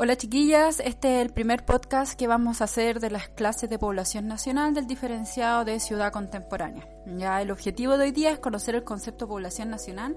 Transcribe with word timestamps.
Hola 0.00 0.14
chiquillas, 0.14 0.78
este 0.78 1.16
es 1.16 1.26
el 1.26 1.32
primer 1.32 1.64
podcast 1.64 2.16
que 2.16 2.28
vamos 2.28 2.60
a 2.60 2.64
hacer 2.64 3.00
de 3.00 3.10
las 3.10 3.30
clases 3.30 3.68
de 3.68 3.80
población 3.80 4.28
nacional 4.28 4.72
del 4.72 4.86
diferenciado 4.86 5.64
de 5.64 5.80
ciudad 5.80 6.12
contemporánea. 6.12 6.86
Ya 7.16 7.42
el 7.42 7.50
objetivo 7.50 7.98
de 7.98 8.04
hoy 8.04 8.12
día 8.12 8.30
es 8.30 8.38
conocer 8.38 8.76
el 8.76 8.84
concepto 8.84 9.26
población 9.26 9.70
nacional 9.70 10.14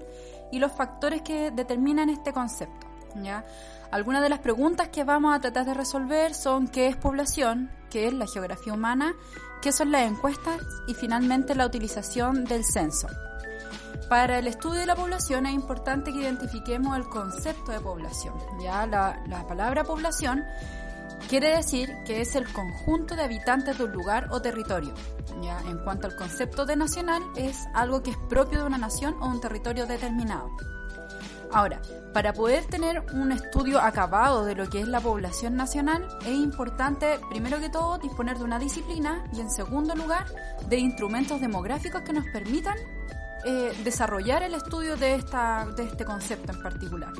y 0.52 0.60
los 0.60 0.70
factores 0.70 1.22
que 1.22 1.50
determinan 1.50 2.10
este 2.10 2.32
concepto. 2.32 2.86
Ya 3.24 3.44
algunas 3.90 4.22
de 4.22 4.28
las 4.28 4.38
preguntas 4.38 4.88
que 4.90 5.02
vamos 5.02 5.34
a 5.34 5.40
tratar 5.40 5.66
de 5.66 5.74
resolver 5.74 6.32
son 6.32 6.68
qué 6.68 6.86
es 6.86 6.94
población, 6.94 7.68
qué 7.90 8.06
es 8.06 8.12
la 8.12 8.28
geografía 8.28 8.74
humana, 8.74 9.16
qué 9.62 9.72
son 9.72 9.90
las 9.90 10.08
encuestas 10.08 10.60
y 10.86 10.94
finalmente 10.94 11.56
la 11.56 11.66
utilización 11.66 12.44
del 12.44 12.64
censo. 12.64 13.08
Para 14.12 14.40
el 14.40 14.46
estudio 14.46 14.80
de 14.80 14.84
la 14.84 14.94
población 14.94 15.46
es 15.46 15.54
importante 15.54 16.12
que 16.12 16.18
identifiquemos 16.18 16.94
el 16.98 17.08
concepto 17.08 17.72
de 17.72 17.80
población. 17.80 18.34
Ya 18.60 18.84
la, 18.86 19.46
palabra 19.48 19.84
población 19.84 20.44
quiere 21.30 21.56
decir 21.56 21.96
que 22.04 22.20
es 22.20 22.36
el 22.36 22.46
conjunto 22.52 23.16
de 23.16 23.22
habitantes 23.22 23.78
de 23.78 23.84
un 23.84 23.92
lugar 23.92 24.28
o 24.30 24.42
territorio. 24.42 24.92
Ya 25.40 25.58
en 25.62 25.78
cuanto 25.78 26.08
al 26.08 26.14
concepto 26.14 26.66
de 26.66 26.76
nacional 26.76 27.22
es 27.36 27.64
algo 27.72 28.02
que 28.02 28.10
es 28.10 28.18
propio 28.28 28.58
de 28.58 28.66
una 28.66 28.76
nación 28.76 29.16
o 29.22 29.28
un 29.28 29.40
territorio 29.40 29.86
determinado. 29.86 30.50
Ahora, 31.50 31.80
para 32.12 32.34
poder 32.34 32.66
tener 32.66 33.02
un 33.14 33.32
estudio 33.32 33.80
acabado 33.80 34.44
de 34.44 34.54
lo 34.54 34.68
que 34.68 34.80
es 34.80 34.88
la 34.88 35.00
población 35.00 35.56
nacional, 35.56 36.06
es 36.20 36.34
importante, 36.34 37.18
primero 37.30 37.60
que 37.60 37.70
todo, 37.70 37.96
disponer 37.96 38.36
de 38.36 38.44
una 38.44 38.58
disciplina 38.58 39.24
y, 39.32 39.40
en 39.40 39.50
segundo 39.50 39.94
lugar, 39.94 40.26
de 40.68 40.76
instrumentos 40.76 41.40
demográficos 41.40 42.02
que 42.02 42.12
nos 42.12 42.26
permitan 42.26 42.76
eh, 43.44 43.72
desarrollar 43.84 44.42
el 44.42 44.54
estudio 44.54 44.96
de, 44.96 45.14
esta, 45.14 45.66
de 45.76 45.84
este 45.84 46.04
concepto 46.04 46.52
en 46.52 46.62
particular. 46.62 47.12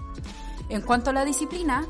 En 0.68 0.82
cuanto 0.82 1.10
a 1.10 1.12
la 1.12 1.24
disciplina, 1.24 1.86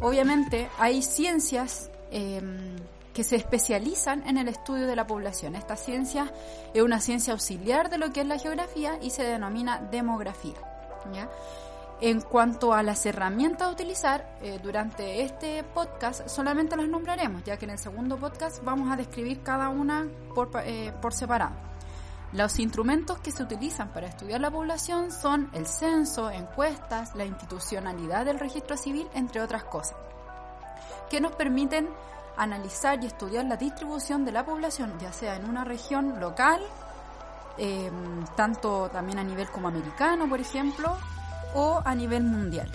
obviamente 0.00 0.68
hay 0.78 1.02
ciencias 1.02 1.90
em, 2.10 2.76
que 3.14 3.24
se 3.24 3.36
especializan 3.36 4.26
en 4.26 4.38
el 4.38 4.48
estudio 4.48 4.86
de 4.86 4.96
la 4.96 5.06
población. 5.06 5.54
Esta 5.54 5.76
ciencia 5.76 6.32
es 6.74 6.82
una 6.82 7.00
ciencia 7.00 7.32
auxiliar 7.32 7.90
de 7.90 7.98
lo 7.98 8.12
que 8.12 8.20
es 8.22 8.26
la 8.26 8.38
geografía 8.38 8.98
y 9.00 9.10
se 9.10 9.22
denomina 9.22 9.80
demografía. 9.90 10.56
En 12.00 12.20
cuanto 12.22 12.72
a 12.72 12.82
las 12.82 13.04
herramientas 13.04 13.68
a 13.68 13.70
utilizar, 13.70 14.38
eh, 14.42 14.58
durante 14.62 15.22
este 15.22 15.62
podcast 15.64 16.28
solamente 16.28 16.76
las 16.76 16.88
nombraremos, 16.88 17.44
ya 17.44 17.58
que 17.58 17.66
en 17.66 17.72
el 17.72 17.78
segundo 17.78 18.16
podcast 18.16 18.64
vamos 18.64 18.90
a 18.90 18.96
describir 18.96 19.42
cada 19.42 19.68
una 19.68 20.06
por, 20.34 20.50
eh, 20.64 20.92
por 21.02 21.12
separado. 21.12 21.70
Los 22.32 22.60
instrumentos 22.60 23.18
que 23.18 23.32
se 23.32 23.42
utilizan 23.42 23.88
para 23.88 24.06
estudiar 24.06 24.40
la 24.40 24.52
población 24.52 25.10
son 25.10 25.50
el 25.52 25.66
censo, 25.66 26.30
encuestas, 26.30 27.14
la 27.16 27.24
institucionalidad 27.24 28.24
del 28.24 28.38
registro 28.38 28.76
civil, 28.76 29.08
entre 29.14 29.42
otras 29.42 29.64
cosas, 29.64 29.96
que 31.08 31.20
nos 31.20 31.32
permiten 31.32 31.88
analizar 32.36 33.02
y 33.02 33.06
estudiar 33.06 33.46
la 33.46 33.56
distribución 33.56 34.24
de 34.24 34.30
la 34.30 34.44
población, 34.44 34.96
ya 35.00 35.12
sea 35.12 35.34
en 35.34 35.48
una 35.48 35.64
región 35.64 36.20
local, 36.20 36.62
em, 37.58 38.24
tanto 38.36 38.88
también 38.90 39.18
a 39.18 39.24
nivel 39.24 39.50
como 39.50 39.66
americano, 39.66 40.28
por 40.28 40.40
ejemplo, 40.40 40.96
o 41.54 41.82
a 41.84 41.94
nivel 41.96 42.22
mundial. 42.22 42.70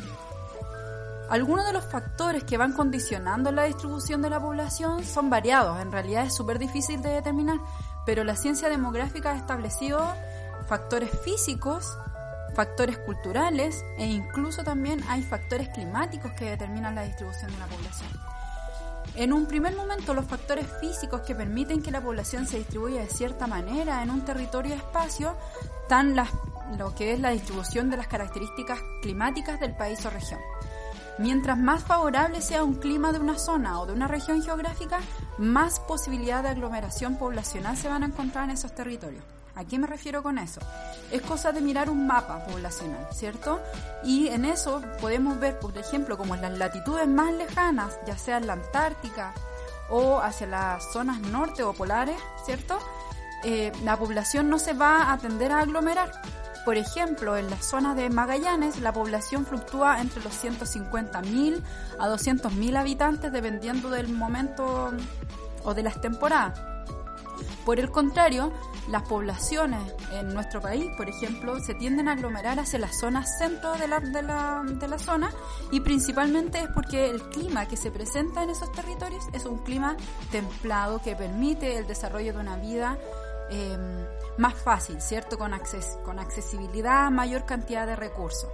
Algunos 1.30 1.66
de 1.66 1.74
los 1.74 1.86
factores 1.86 2.44
que 2.44 2.58
van 2.58 2.74
condicionando 2.74 3.52
la 3.52 3.64
distribución 3.64 4.22
de 4.22 4.30
la 4.30 4.40
población 4.40 5.04
son 5.04 5.30
variados, 5.30 5.80
en 5.80 5.92
realidad 5.92 6.26
es 6.26 6.36
súper 6.36 6.60
difícil 6.60 7.02
de 7.02 7.10
determinar, 7.10 7.58
pero 8.06 8.24
la 8.24 8.36
ciencia 8.36 8.70
demográfica 8.70 9.32
ha 9.32 9.36
establecido 9.36 10.14
factores 10.68 11.10
físicos, 11.24 11.98
factores 12.56 12.98
culturales 13.00 13.84
e 13.98 14.06
incluso 14.06 14.64
también 14.64 15.04
hay 15.10 15.22
factores 15.24 15.70
climáticos 15.70 16.32
que 16.34 16.52
determinan 16.52 16.96
la 16.96 17.04
distribución 17.04 17.52
de 17.52 17.58
la 17.58 17.68
población. 17.68 18.10
En 19.16 19.32
un 19.32 19.46
primer 19.46 19.76
momento, 19.76 20.14
los 20.14 20.26
factores 20.26 20.68
físicos 20.82 21.22
que 21.22 21.36
permiten 21.36 21.82
que 21.82 21.92
la 21.92 22.02
población 22.02 22.48
se 22.48 22.58
distribuya 22.58 23.02
de 23.02 23.10
cierta 23.10 23.48
manera 23.48 24.04
en 24.04 24.10
un 24.10 24.26
territorio 24.26 24.74
y 24.74 24.78
espacio 24.78 25.36
están 25.84 26.16
lo 26.78 26.96
que 26.96 27.14
es 27.14 27.20
la 27.20 27.30
distribución 27.30 27.90
de 27.90 27.98
las 27.98 28.08
características 28.08 28.80
climáticas 29.02 29.60
del 29.60 29.76
país 29.76 30.06
o 30.06 30.10
región. 30.10 30.40
Mientras 31.18 31.58
más 31.58 31.84
favorable 31.84 32.42
sea 32.42 32.64
un 32.64 32.76
clima 32.76 33.14
de 33.14 33.20
una 33.20 33.38
zona 33.38 33.80
o 33.80 33.86
de 33.86 33.94
una 33.94 34.08
región 34.08 34.42
geográfica, 34.42 35.00
más 35.38 35.80
posibilidad 35.80 36.44
de 36.44 36.50
aglomeración 36.50 37.18
poblacional 37.18 37.78
se 37.78 37.90
van 37.90 38.04
a 38.04 38.08
encontrar 38.08 38.46
en 38.46 38.52
esos 38.52 38.74
territorios. 38.74 39.24
¿A 39.56 39.64
qué 39.64 39.80
me 39.80 39.88
refiero 39.88 40.22
con 40.22 40.38
eso? 40.38 40.60
Es 41.12 41.22
cosa 41.22 41.54
de 41.54 41.62
mirar 41.62 41.90
un 41.90 42.06
mapa 42.06 42.46
poblacional, 42.46 43.08
¿cierto? 43.14 43.62
Y 44.04 44.28
en 44.28 44.44
eso 44.44 44.82
podemos 45.00 45.40
ver, 45.40 45.60
por 45.60 45.78
ejemplo, 45.78 46.18
como 46.18 46.36
en 46.36 46.42
las 46.42 46.58
latitudes 46.58 47.08
más 47.08 47.32
lejanas, 47.34 47.98
ya 48.06 48.18
sea 48.18 48.38
en 48.38 48.48
la 48.48 48.54
Antártica 48.54 49.34
o 49.90 50.20
hacia 50.20 50.48
las 50.48 50.92
zonas 50.92 51.22
norte 51.22 51.64
o 51.64 51.74
polares, 51.74 52.18
¿cierto? 52.46 52.78
Eh, 53.44 53.72
la 53.84 53.98
población 53.98 54.50
no 54.50 54.60
se 54.60 54.74
va 54.74 55.14
a 55.14 55.18
tender 55.20 55.54
a 55.54 55.60
aglomerar, 55.60 56.12
por 56.66 56.78
ejemplo, 56.78 57.38
en 57.38 57.50
la 57.50 57.62
zona 57.62 57.94
de 57.94 58.10
Magallanes 58.10 58.82
la 58.82 58.92
población 58.92 59.46
fluctúa 59.46 60.02
entre 60.02 60.24
los 60.24 60.34
150.000 60.44 61.62
a 62.00 62.10
200.000 62.10 62.78
habitantes 62.78 63.32
dependiendo 63.32 63.90
del 63.92 64.10
momento 64.10 64.92
o 65.64 65.74
de 65.76 65.84
las 65.84 66.02
temporadas. 66.02 66.60
Por 67.66 67.80
el 67.80 67.92
contrario, 67.92 68.52
las 68.90 69.04
poblaciones 69.04 69.82
en 70.12 70.34
nuestro 70.34 70.62
país, 70.62 70.86
por 70.98 71.10
ejemplo, 71.10 71.60
se 71.60 71.74
tienden 71.74 72.08
a 72.08 72.14
aglomerar 72.14 72.60
hacia 72.60 72.80
las 72.80 73.00
zonas 73.00 73.38
centro 73.40 73.74
de 73.74 73.88
la, 73.88 74.00
de 74.00 74.22
la, 74.22 74.64
de 74.64 74.88
la 74.88 75.00
zona 75.00 75.32
y 75.72 75.80
principalmente 75.82 76.60
es 76.60 76.68
porque 76.70 77.10
el 77.10 77.22
clima 77.30 77.68
que 77.68 77.78
se 77.78 77.92
presenta 77.92 78.44
en 78.44 78.52
esos 78.52 78.72
territorios 78.72 79.24
es 79.34 79.46
un 79.46 79.60
clima 79.60 79.98
templado 80.32 81.02
que 81.02 81.16
permite 81.16 81.78
el 81.78 81.88
desarrollo 81.88 82.34
de 82.34 82.40
una 82.40 82.58
vida 82.58 82.98
eh, 83.50 83.78
más 84.38 84.54
fácil, 84.56 85.02
¿cierto? 85.02 85.38
Con, 85.38 85.52
con 86.04 86.20
accesibilidad 86.20 87.10
mayor 87.12 87.46
cantidad 87.46 87.86
de 87.86 87.96
recursos. 87.96 88.50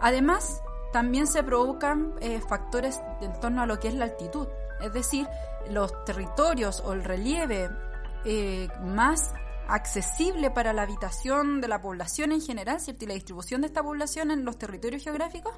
Además, 0.00 0.62
también 0.92 1.26
se 1.26 1.42
provocan 1.42 2.14
eh, 2.20 2.40
factores 2.40 3.00
en 3.20 3.38
torno 3.40 3.62
a 3.62 3.66
lo 3.66 3.78
que 3.78 3.88
es 3.88 3.94
la 3.94 4.04
altitud, 4.04 4.46
es 4.80 4.92
decir, 4.92 5.28
los 5.70 6.04
territorios 6.04 6.80
o 6.80 6.92
el 6.92 7.04
relieve 7.04 7.70
eh, 8.24 8.68
más 8.82 9.32
accesible 9.68 10.50
para 10.50 10.72
la 10.72 10.82
habitación 10.82 11.60
de 11.60 11.68
la 11.68 11.82
población 11.82 12.32
en 12.32 12.40
general, 12.40 12.80
¿cierto? 12.80 13.04
Y 13.04 13.08
la 13.08 13.14
distribución 13.14 13.62
de 13.62 13.66
esta 13.66 13.82
población 13.82 14.30
en 14.30 14.44
los 14.44 14.58
territorios 14.58 15.02
geográficos, 15.02 15.54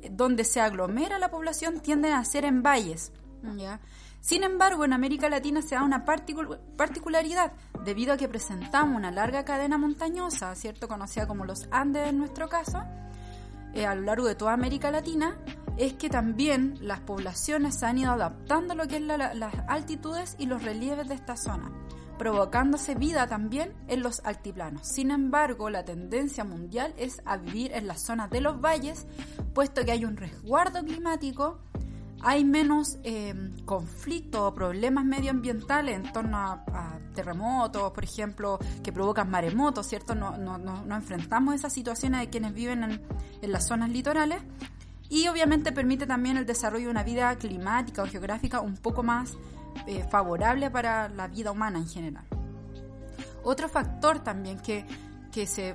eh, 0.00 0.10
donde 0.12 0.44
se 0.44 0.60
aglomera 0.60 1.18
la 1.18 1.30
población, 1.30 1.80
tienden 1.80 2.12
a 2.12 2.24
ser 2.24 2.44
en 2.44 2.62
valles, 2.62 3.12
¿ya? 3.56 3.80
Sin 4.20 4.42
embargo, 4.42 4.84
en 4.84 4.92
América 4.92 5.28
Latina 5.28 5.62
se 5.62 5.74
da 5.74 5.82
una 5.82 6.04
particularidad, 6.04 7.52
debido 7.84 8.12
a 8.12 8.16
que 8.16 8.28
presentamos 8.28 8.96
una 8.96 9.10
larga 9.10 9.44
cadena 9.44 9.78
montañosa, 9.78 10.54
¿cierto? 10.54 10.88
Conocida 10.88 11.26
como 11.26 11.44
los 11.44 11.68
Andes 11.70 12.08
en 12.08 12.18
nuestro 12.18 12.48
caso, 12.48 12.82
eh, 13.74 13.86
a 13.86 13.94
lo 13.94 14.02
largo 14.02 14.26
de 14.26 14.34
toda 14.34 14.52
América 14.52 14.90
Latina, 14.90 15.38
es 15.76 15.94
que 15.94 16.10
también 16.10 16.76
las 16.80 17.00
poblaciones 17.00 17.78
se 17.78 17.86
han 17.86 17.98
ido 17.98 18.10
adaptando 18.10 18.72
a 18.72 18.76
lo 18.76 18.88
que 18.88 18.96
es 18.96 19.02
las 19.02 19.54
altitudes 19.68 20.34
y 20.38 20.46
los 20.46 20.64
relieves 20.64 21.08
de 21.08 21.14
esta 21.14 21.36
zona, 21.36 21.70
provocándose 22.18 22.96
vida 22.96 23.28
también 23.28 23.72
en 23.86 24.02
los 24.02 24.20
altiplanos. 24.24 24.88
Sin 24.88 25.12
embargo, 25.12 25.70
la 25.70 25.84
tendencia 25.84 26.42
mundial 26.42 26.92
es 26.98 27.22
a 27.24 27.36
vivir 27.36 27.72
en 27.72 27.86
las 27.86 28.02
zonas 28.02 28.28
de 28.30 28.40
los 28.40 28.60
valles, 28.60 29.06
puesto 29.54 29.84
que 29.84 29.92
hay 29.92 30.04
un 30.04 30.16
resguardo 30.16 30.84
climático 30.84 31.60
hay 32.22 32.44
menos 32.44 32.98
eh, 33.04 33.34
conflictos 33.64 34.40
o 34.40 34.54
problemas 34.54 35.04
medioambientales 35.04 35.96
en 35.96 36.12
torno 36.12 36.36
a, 36.36 36.98
terremotos, 37.14 37.90
por 37.92 38.04
ejemplo, 38.04 38.58
que 38.82 38.92
provocan 38.92 39.28
maremotos, 39.28 39.88
¿cierto? 39.88 40.14
No, 40.14 40.94
enfrentamos 40.94 41.54
esas 41.54 41.72
situaciones 41.72 42.20
de 42.20 42.30
quienes 42.30 42.54
viven 42.54 42.84
en, 42.84 43.02
en, 43.42 43.52
las 43.52 43.66
zonas 43.66 43.90
litorales 43.90 44.40
y 45.08 45.26
obviamente 45.26 45.72
permite 45.72 46.06
también 46.06 46.36
el 46.36 46.46
desarrollo 46.46 46.84
de 46.86 46.90
una 46.92 47.02
vida 47.02 47.34
climática 47.36 48.02
o 48.02 48.06
geográfica 48.06 48.60
un 48.60 48.76
poco 48.76 49.02
más 49.02 49.36
eh, 49.86 50.04
favorable 50.10 50.70
para 50.70 51.08
la 51.08 51.28
vida 51.28 51.50
humana 51.50 51.78
en 51.78 51.88
general. 51.88 52.24
Otro 53.42 53.68
factor 53.68 54.20
también 54.20 54.60
que, 54.60 54.84
que 55.32 55.46
se 55.46 55.74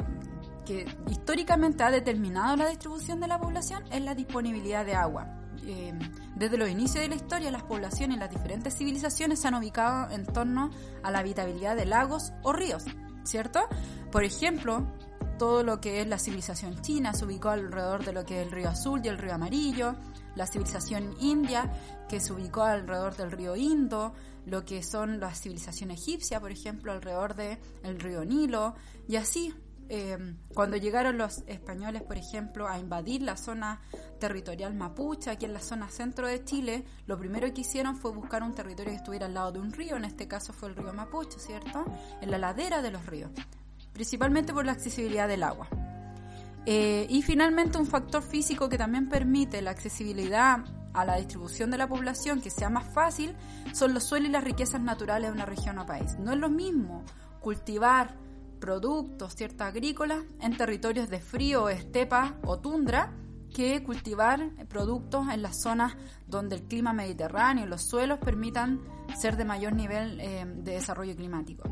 que 0.65 0.85
históricamente 1.09 1.83
ha 1.83 1.91
determinado 1.91 2.55
la 2.55 2.69
distribución 2.69 3.19
de 3.19 3.27
la 3.27 3.37
población 3.37 3.83
es 3.91 4.01
la 4.01 4.15
disponibilidad 4.15 4.85
de 4.85 4.95
agua. 4.95 5.42
Eh, 5.65 5.93
desde 6.35 6.57
los 6.57 6.69
inicios 6.69 7.01
de 7.01 7.09
la 7.09 7.15
historia, 7.15 7.51
las 7.51 7.63
poblaciones 7.63 8.17
y 8.17 8.19
las 8.19 8.29
diferentes 8.29 8.75
civilizaciones 8.75 9.39
se 9.39 9.47
han 9.47 9.55
ubicado 9.55 10.11
en 10.11 10.25
torno 10.25 10.71
a 11.03 11.11
la 11.11 11.19
habitabilidad 11.19 11.75
de 11.75 11.85
lagos 11.85 12.33
o 12.41 12.53
ríos, 12.53 12.85
¿cierto? 13.23 13.61
Por 14.11 14.23
ejemplo, 14.23 14.85
todo 15.37 15.63
lo 15.63 15.81
que 15.81 16.01
es 16.01 16.07
la 16.07 16.19
civilización 16.19 16.81
china 16.81 17.13
se 17.13 17.25
ubicó 17.25 17.49
alrededor 17.49 18.05
de 18.05 18.13
lo 18.13 18.25
que 18.25 18.41
es 18.41 18.47
el 18.47 18.51
río 18.51 18.69
azul 18.69 19.01
y 19.03 19.07
el 19.07 19.17
río 19.17 19.33
amarillo, 19.33 19.95
la 20.35 20.47
civilización 20.47 21.15
india 21.19 21.71
que 22.07 22.19
se 22.19 22.33
ubicó 22.33 22.63
alrededor 22.63 23.15
del 23.15 23.31
río 23.31 23.55
Indo, 23.55 24.13
lo 24.45 24.65
que 24.65 24.83
son 24.83 25.19
la 25.19 25.33
civilización 25.33 25.91
egipcia, 25.91 26.39
por 26.39 26.51
ejemplo, 26.51 26.91
alrededor 26.91 27.35
del 27.35 27.57
el 27.83 27.99
río 27.99 28.25
Nilo, 28.25 28.75
y 29.07 29.15
así 29.15 29.53
eh, 29.95 30.17
cuando 30.55 30.75
llegaron 30.75 31.19
los 31.19 31.43
españoles, 31.45 32.01
por 32.01 32.17
ejemplo, 32.17 32.67
a 32.67 32.79
invadir 32.79 33.21
la 33.21 33.37
zona 33.37 33.79
territorial 34.19 34.73
mapuche, 34.73 35.29
aquí 35.29 35.45
en 35.45 35.53
la 35.53 35.59
zona 35.59 35.87
centro 35.87 36.25
de 36.27 36.43
Chile, 36.43 36.83
lo 37.05 37.15
primero 37.19 37.53
que 37.53 37.61
hicieron 37.61 37.95
fue 37.95 38.09
buscar 38.09 38.41
un 38.41 38.55
territorio 38.55 38.91
que 38.91 38.97
estuviera 38.97 39.27
al 39.27 39.35
lado 39.35 39.51
de 39.51 39.59
un 39.59 39.71
río, 39.71 39.95
en 39.95 40.05
este 40.05 40.27
caso 40.27 40.51
fue 40.51 40.69
el 40.69 40.75
río 40.75 40.93
Mapuche, 40.93 41.37
¿cierto? 41.37 41.85
En 42.21 42.31
la 42.31 42.39
ladera 42.39 42.81
de 42.81 42.89
los 42.89 43.05
ríos, 43.05 43.29
principalmente 43.93 44.51
por 44.51 44.65
la 44.65 44.71
accesibilidad 44.71 45.27
del 45.27 45.43
agua. 45.43 45.67
Eh, 46.65 47.05
y 47.07 47.21
finalmente 47.21 47.77
un 47.77 47.85
factor 47.85 48.23
físico 48.23 48.69
que 48.69 48.79
también 48.79 49.09
permite 49.09 49.61
la 49.61 49.69
accesibilidad 49.69 50.65
a 50.93 51.05
la 51.05 51.17
distribución 51.17 51.69
de 51.69 51.77
la 51.77 51.87
población 51.87 52.41
que 52.41 52.49
sea 52.49 52.69
más 52.69 52.91
fácil 52.91 53.35
son 53.73 53.93
los 53.93 54.05
suelos 54.05 54.29
y 54.29 54.31
las 54.31 54.43
riquezas 54.43 54.81
naturales 54.81 55.29
de 55.29 55.35
una 55.35 55.45
región 55.45 55.77
o 55.77 55.85
país. 55.85 56.17
No 56.17 56.31
es 56.31 56.39
lo 56.39 56.49
mismo 56.49 57.03
cultivar 57.41 58.22
productos, 58.63 59.35
ciertas 59.35 59.67
agrícolas, 59.67 60.23
en 60.39 60.55
territorios 60.55 61.09
de 61.09 61.19
frío, 61.19 61.67
estepa 61.67 62.37
o 62.45 62.59
tundra, 62.59 63.11
que 63.53 63.83
cultivar 63.83 64.39
productos 64.69 65.27
en 65.27 65.41
las 65.41 65.61
zonas 65.61 65.97
donde 66.27 66.55
el 66.55 66.63
clima 66.63 66.93
mediterráneo 66.93 67.65
y 67.65 67.67
los 67.67 67.81
suelos 67.81 68.19
permitan 68.19 68.79
ser 69.17 69.35
de 69.35 69.43
mayor 69.43 69.73
nivel 69.73 70.17
eh, 70.21 70.45
de 70.47 70.71
desarrollo 70.75 71.13
climático. 71.13 71.69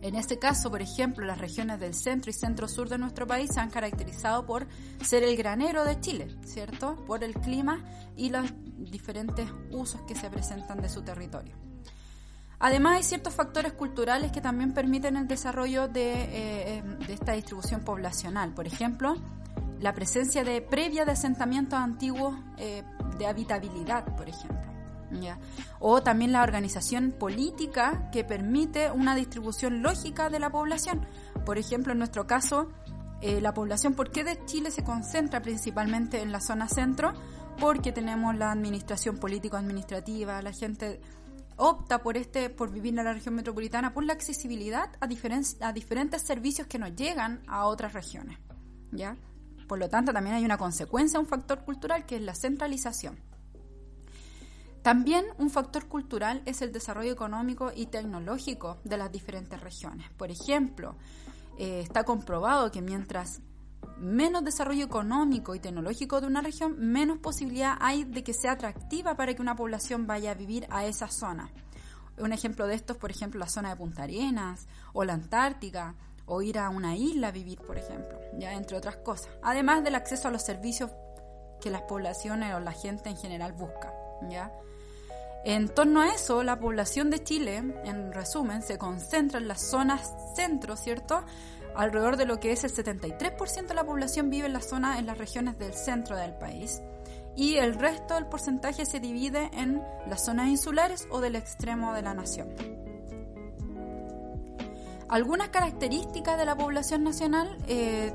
En 0.00 0.14
este 0.14 0.38
caso, 0.38 0.70
por 0.70 0.82
ejemplo, 0.82 1.26
las 1.26 1.38
regiones 1.38 1.80
del 1.80 1.94
centro 1.94 2.30
y 2.30 2.32
centro-sur 2.32 2.88
de 2.88 2.98
nuestro 2.98 3.26
país 3.26 3.50
se 3.52 3.58
han 3.58 3.70
caracterizado 3.70 4.46
por 4.46 4.68
ser 5.02 5.24
el 5.24 5.36
granero 5.36 5.84
de 5.84 5.98
Chile, 5.98 6.28
¿cierto? 6.44 6.94
Por 7.06 7.24
el 7.24 7.34
clima 7.34 7.82
y 8.16 8.30
los 8.30 8.46
diferentes 8.76 9.48
usos 9.72 10.00
que 10.02 10.14
se 10.14 10.30
presentan 10.30 10.80
de 10.80 10.90
su 10.90 11.02
territorio. 11.02 11.67
Además, 12.60 12.96
hay 12.96 13.02
ciertos 13.04 13.34
factores 13.34 13.72
culturales 13.72 14.32
que 14.32 14.40
también 14.40 14.72
permiten 14.72 15.16
el 15.16 15.28
desarrollo 15.28 15.86
de, 15.88 16.78
eh, 16.78 16.82
de 17.06 17.12
esta 17.12 17.32
distribución 17.32 17.82
poblacional. 17.82 18.52
Por 18.52 18.66
ejemplo, 18.66 19.16
la 19.80 19.94
presencia 19.94 20.44
de 20.44 20.60
previa 20.60 21.04
de 21.04 21.12
asentamientos 21.12 21.78
antiguos 21.78 22.36
eh, 22.56 22.82
de 23.16 23.26
habitabilidad, 23.26 24.04
por 24.16 24.28
ejemplo. 24.28 24.68
O 25.78 26.02
también 26.02 26.32
la 26.32 26.42
organización 26.42 27.12
política 27.12 28.10
que 28.12 28.24
permite 28.24 28.90
una 28.90 29.14
distribución 29.14 29.82
lógica 29.82 30.28
de 30.28 30.38
la 30.38 30.50
población. 30.50 31.06
Por 31.46 31.58
ejemplo, 31.58 31.92
en 31.92 31.98
nuestro 31.98 32.26
caso, 32.26 32.68
eh, 33.22 33.40
la 33.40 33.54
población, 33.54 33.94
¿por 33.94 34.10
qué 34.10 34.22
de 34.22 34.44
Chile 34.44 34.70
se 34.70 34.84
concentra 34.84 35.40
principalmente 35.40 36.20
en 36.20 36.30
la 36.30 36.40
zona 36.40 36.68
centro? 36.68 37.14
Porque 37.58 37.90
tenemos 37.90 38.36
la 38.36 38.52
administración 38.52 39.16
político-administrativa, 39.16 40.42
la 40.42 40.52
gente 40.52 41.00
opta 41.58 42.02
por 42.02 42.16
este 42.16 42.48
por 42.48 42.70
vivir 42.70 42.98
en 42.98 43.04
la 43.04 43.12
región 43.12 43.34
metropolitana 43.34 43.92
por 43.92 44.04
la 44.04 44.14
accesibilidad 44.14 44.90
a, 45.00 45.06
diferentes 45.06 46.22
servicios 46.22 46.66
que 46.66 46.78
nos 46.78 46.96
llegan 46.96 47.42
a 47.46 47.66
otras 47.66 47.92
regiones 47.92 48.38
ya 48.90 49.16
por 49.66 49.78
lo 49.78 49.88
tanto 49.88 50.12
también 50.12 50.36
hay 50.36 50.44
una 50.44 50.56
consecuencia 50.56 51.20
un 51.20 51.26
factor 51.26 51.64
cultural 51.64 52.06
que 52.06 52.16
es 52.16 52.22
la 52.22 52.34
centralización 52.34 53.18
también 54.82 55.26
un 55.38 55.50
factor 55.50 55.86
cultural 55.86 56.42
es 56.46 56.62
el 56.62 56.72
desarrollo 56.72 57.12
económico 57.12 57.72
y 57.74 57.86
tecnológico 57.86 58.78
de 58.84 58.96
las 58.96 59.12
diferentes 59.12 59.60
regiones. 59.60 60.08
Por 60.16 60.30
ejemplo, 60.30 60.94
eh, 61.58 61.80
está 61.80 62.04
comprobado 62.04 62.70
que 62.70 62.80
mientras 62.80 63.40
menos 63.98 64.44
desarrollo 64.44 64.84
económico 64.84 65.54
y 65.54 65.60
tecnológico 65.60 66.20
de 66.20 66.26
una 66.26 66.40
región, 66.40 66.76
menos 66.78 67.18
posibilidad 67.18 67.76
hay 67.80 68.04
de 68.04 68.22
que 68.22 68.32
sea 68.32 68.52
atractiva 68.52 69.16
para 69.16 69.34
que 69.34 69.42
una 69.42 69.56
población 69.56 70.06
vaya 70.06 70.30
a 70.30 70.34
vivir 70.34 70.66
a 70.70 70.84
esa 70.86 71.08
zona. 71.08 71.50
Un 72.18 72.32
ejemplo 72.32 72.66
de 72.66 72.74
esto 72.74 72.94
es, 72.94 72.98
por 72.98 73.10
ejemplo, 73.10 73.38
la 73.38 73.48
zona 73.48 73.70
de 73.70 73.76
Punta 73.76 74.02
Arenas 74.04 74.66
o 74.92 75.04
la 75.04 75.14
Antártica 75.14 75.94
o 76.26 76.42
ir 76.42 76.58
a 76.58 76.68
una 76.68 76.96
isla 76.96 77.28
a 77.28 77.32
vivir, 77.32 77.60
por 77.60 77.78
ejemplo, 77.78 78.18
ya 78.38 78.52
entre 78.52 78.76
otras 78.76 78.96
cosas. 78.96 79.30
Además 79.42 79.82
del 79.82 79.94
acceso 79.94 80.28
a 80.28 80.30
los 80.30 80.42
servicios 80.42 80.90
que 81.60 81.70
las 81.70 81.82
poblaciones 81.82 82.54
o 82.54 82.60
la 82.60 82.72
gente 82.72 83.08
en 83.08 83.16
general 83.16 83.52
busca, 83.52 83.92
¿ya? 84.28 84.52
En 85.44 85.68
torno 85.68 86.00
a 86.00 86.08
eso, 86.08 86.42
la 86.42 86.58
población 86.58 87.10
de 87.10 87.22
Chile, 87.22 87.56
en 87.56 88.12
resumen, 88.12 88.62
se 88.62 88.76
concentra 88.76 89.38
en 89.38 89.48
las 89.48 89.62
zonas 89.62 90.12
centro, 90.34 90.76
¿cierto? 90.76 91.24
Alrededor 91.78 92.16
de 92.16 92.26
lo 92.26 92.40
que 92.40 92.50
es 92.50 92.64
el 92.64 92.74
73% 92.74 93.68
de 93.68 93.74
la 93.74 93.84
población 93.84 94.30
vive 94.30 94.46
en 94.46 94.52
la 94.52 94.60
zona, 94.60 94.98
en 94.98 95.06
las 95.06 95.16
regiones 95.16 95.58
del 95.58 95.74
centro 95.74 96.16
del 96.16 96.34
país. 96.34 96.82
Y 97.36 97.54
el 97.54 97.74
resto 97.74 98.14
del 98.14 98.26
porcentaje 98.26 98.84
se 98.84 98.98
divide 98.98 99.48
en 99.52 99.80
las 100.08 100.24
zonas 100.24 100.48
insulares 100.48 101.06
o 101.08 101.20
del 101.20 101.36
extremo 101.36 101.92
de 101.92 102.02
la 102.02 102.14
nación. 102.14 102.48
Algunas 105.08 105.50
características 105.50 106.36
de 106.36 106.44
la 106.44 106.56
población 106.56 107.04
nacional 107.04 107.56
eh, 107.68 108.12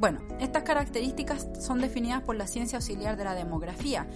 bueno, 0.00 0.20
estas 0.40 0.64
características 0.64 1.46
son 1.60 1.80
definidas 1.80 2.22
por 2.22 2.34
la 2.34 2.48
ciencia 2.48 2.78
auxiliar 2.78 3.16
de 3.16 3.24
la 3.24 3.34
demografía, 3.34 4.08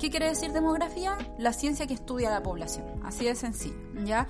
¿Qué 0.00 0.10
quiere 0.10 0.28
decir 0.28 0.52
demografía? 0.52 1.18
La 1.38 1.52
ciencia 1.52 1.88
que 1.88 1.94
estudia 1.94 2.30
la 2.30 2.40
población, 2.40 2.86
así 3.04 3.24
de 3.24 3.34
sencillo, 3.34 3.76
¿ya? 4.04 4.28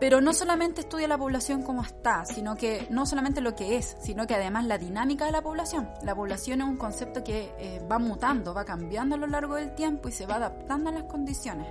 Pero 0.00 0.20
no 0.20 0.32
solamente 0.32 0.82
estudia 0.82 1.08
la 1.08 1.18
población 1.18 1.62
como 1.62 1.82
está, 1.82 2.24
sino 2.24 2.54
que 2.56 2.86
no 2.90 3.04
solamente 3.04 3.40
lo 3.40 3.56
que 3.56 3.76
es, 3.76 3.96
sino 4.00 4.26
que 4.26 4.34
además 4.34 4.64
la 4.64 4.78
dinámica 4.78 5.26
de 5.26 5.32
la 5.32 5.42
población. 5.42 5.90
La 6.02 6.14
población 6.14 6.60
es 6.60 6.68
un 6.68 6.76
concepto 6.76 7.24
que 7.24 7.52
eh, 7.58 7.82
va 7.90 7.98
mutando, 7.98 8.54
va 8.54 8.64
cambiando 8.64 9.16
a 9.16 9.18
lo 9.18 9.26
largo 9.26 9.56
del 9.56 9.74
tiempo 9.74 10.08
y 10.08 10.12
se 10.12 10.26
va 10.26 10.36
adaptando 10.36 10.90
a 10.90 10.92
las 10.92 11.04
condiciones. 11.04 11.66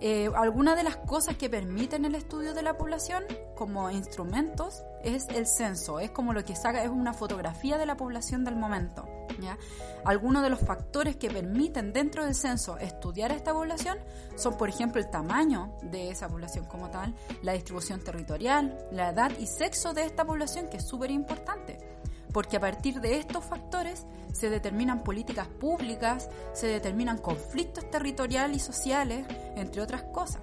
Eh, 0.00 0.30
algunas 0.36 0.76
de 0.76 0.84
las 0.84 0.96
cosas 0.96 1.36
que 1.36 1.50
permiten 1.50 2.04
el 2.04 2.14
estudio 2.14 2.54
de 2.54 2.62
la 2.62 2.76
población 2.76 3.24
como 3.56 3.90
instrumentos 3.90 4.84
es 5.02 5.28
el 5.28 5.46
censo, 5.46 5.98
es 5.98 6.10
como 6.10 6.32
lo 6.32 6.44
que 6.44 6.54
saca, 6.54 6.84
es 6.84 6.90
una 6.90 7.12
fotografía 7.12 7.78
de 7.78 7.86
la 7.86 7.96
población 7.96 8.44
del 8.44 8.54
momento. 8.54 9.08
¿ya? 9.40 9.58
Algunos 10.04 10.42
de 10.42 10.50
los 10.50 10.60
factores 10.60 11.16
que 11.16 11.30
permiten 11.30 11.92
dentro 11.92 12.24
del 12.24 12.34
censo 12.34 12.78
estudiar 12.78 13.32
esta 13.32 13.52
población 13.52 13.98
son, 14.36 14.56
por 14.56 14.68
ejemplo, 14.68 15.00
el 15.00 15.10
tamaño 15.10 15.76
de 15.82 16.10
esa 16.10 16.28
población 16.28 16.66
como 16.66 16.90
tal, 16.90 17.14
la 17.42 17.52
distribución 17.52 18.00
territorial, 18.00 18.78
la 18.92 19.10
edad 19.10 19.32
y 19.38 19.46
sexo 19.46 19.94
de 19.94 20.04
esta 20.04 20.24
población, 20.24 20.68
que 20.68 20.76
es 20.76 20.86
súper 20.86 21.10
importante 21.10 21.97
porque 22.32 22.56
a 22.56 22.60
partir 22.60 23.00
de 23.00 23.16
estos 23.16 23.44
factores 23.44 24.06
se 24.32 24.50
determinan 24.50 25.02
políticas 25.02 25.48
públicas, 25.48 26.28
se 26.52 26.66
determinan 26.66 27.18
conflictos 27.18 27.90
territoriales 27.90 28.56
y 28.56 28.60
sociales, 28.60 29.26
entre 29.56 29.82
otras 29.82 30.04
cosas. 30.12 30.42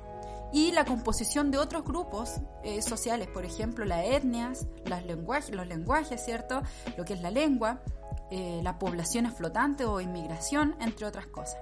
Y 0.52 0.72
la 0.72 0.86
composición 0.86 1.52
de 1.52 1.58
otros 1.58 1.84
grupos 1.84 2.40
eh, 2.64 2.82
sociales, 2.82 3.28
por 3.28 3.46
ejemplo, 3.46 3.84
las 3.84 4.06
etnias, 4.06 4.68
los 4.86 5.68
lenguajes, 5.68 6.24
¿cierto? 6.24 6.62
Lo 6.98 7.04
que 7.04 7.14
es 7.14 7.22
la 7.22 7.32
lengua, 7.32 7.82
eh, 8.32 8.62
las 8.64 8.76
poblaciones 8.76 9.34
flotantes 9.34 9.86
o 9.86 10.00
inmigración, 10.00 10.76
entre 10.80 11.06
otras 11.08 11.28
cosas. 11.28 11.58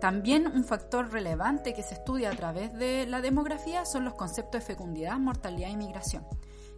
También 0.00 0.46
un 0.46 0.64
factor 0.64 1.12
relevante 1.12 1.74
que 1.74 1.82
se 1.82 1.94
estudia 1.94 2.30
a 2.30 2.34
través 2.34 2.72
de 2.72 3.06
la 3.06 3.20
demografía 3.20 3.84
son 3.84 4.04
los 4.04 4.14
conceptos 4.14 4.62
de 4.62 4.66
fecundidad, 4.66 5.18
mortalidad 5.18 5.68
e 5.68 5.72
inmigración 5.72 6.24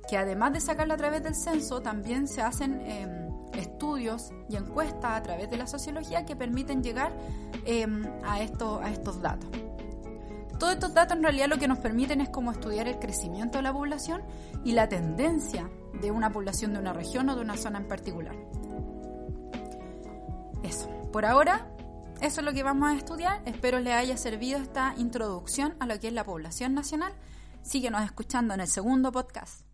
que 0.08 0.16
además 0.16 0.52
de 0.52 0.60
sacarla 0.60 0.94
a 0.94 0.96
través 0.96 1.22
del 1.22 1.34
censo, 1.34 1.80
también 1.80 2.26
se 2.28 2.42
hacen 2.42 2.80
em, 2.82 3.28
estudios 3.54 4.30
y 4.48 4.56
encuestas 4.56 5.12
a 5.12 5.22
través 5.22 5.50
de 5.50 5.56
la 5.56 5.66
sociología 5.66 6.24
que 6.24 6.36
permiten 6.36 6.82
llegar 6.82 7.12
em, 7.64 8.04
a, 8.24 8.34
a 8.34 8.42
estos 8.42 9.20
datos. 9.20 9.50
Todos 10.58 10.74
estos 10.74 10.94
datos 10.94 11.16
en 11.16 11.24
realidad 11.24 11.48
lo 11.48 11.58
que 11.58 11.66
nos 11.66 11.78
permiten 11.78 12.20
es 12.20 12.28
como 12.28 12.52
estudiar 12.52 12.86
el 12.86 12.98
crecimiento 12.98 13.58
de 13.58 13.62
la 13.62 13.72
población 13.72 14.22
y 14.64 14.72
la 14.72 14.88
tendencia 14.88 15.68
de 16.00 16.10
una 16.10 16.32
población 16.32 16.72
de 16.72 16.78
una 16.78 16.92
región 16.92 17.28
o 17.28 17.34
de 17.34 17.42
una 17.42 17.56
zona 17.56 17.78
en 17.78 17.88
particular. 17.88 18.36
Eso. 20.62 20.88
Por 21.12 21.24
ahora, 21.24 21.66
eso 22.20 22.40
es 22.40 22.44
lo 22.44 22.52
que 22.52 22.62
vamos 22.62 22.88
a 22.88 22.94
estudiar. 22.94 23.42
Espero 23.44 23.80
les 23.80 23.94
haya 23.94 24.16
servido 24.16 24.60
esta 24.60 24.94
introducción 24.96 25.74
a 25.80 25.86
lo 25.86 25.98
que 25.98 26.06
es 26.06 26.12
la 26.12 26.22
población 26.24 26.74
nacional. 26.74 27.12
Síguenos 27.62 28.04
escuchando 28.04 28.54
en 28.54 28.60
el 28.60 28.68
segundo 28.68 29.10
podcast. 29.10 29.71